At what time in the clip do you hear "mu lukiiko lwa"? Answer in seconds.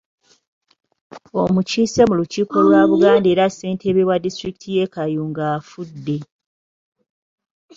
2.09-2.81